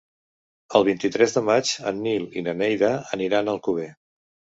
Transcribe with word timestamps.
El 0.77 0.85
vint-i-tres 0.85 1.35
de 1.35 1.43
maig 1.49 1.73
en 1.91 1.99
Nil 2.05 2.25
i 2.41 2.43
na 2.47 2.55
Neida 2.63 2.89
aniran 3.19 3.53
a 3.53 3.55
Alcover. 3.55 3.87